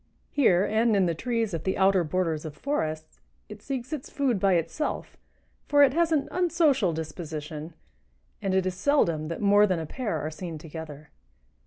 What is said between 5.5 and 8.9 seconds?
for it has an unsocial disposition, and it is